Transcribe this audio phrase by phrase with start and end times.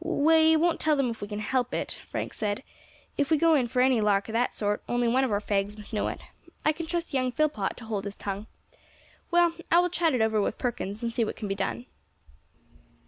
[0.00, 2.64] "We won't tell them if we can help it," Frank said;
[3.16, 5.78] "if we go in for any lark of that sort only one of our fags
[5.78, 6.18] must know it.
[6.64, 8.48] I can trust young Phillpot to hold his tongue.
[9.30, 11.86] Well, I will chat it over with Perkins, and see what can be done."